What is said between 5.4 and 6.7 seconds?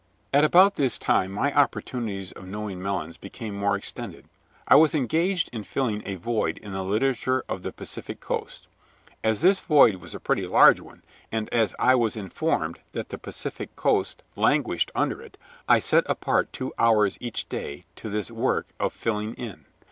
in filling a void